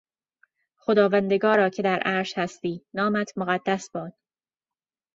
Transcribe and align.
خداوندگارا 0.77 1.69
که 1.69 1.81
در 1.81 1.99
عرش 1.99 2.37
هستی، 2.37 2.81
نامت 2.93 3.37
مقدس 3.37 3.89
باد! 3.91 4.13